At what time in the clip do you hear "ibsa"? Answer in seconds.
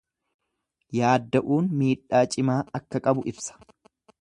3.35-3.63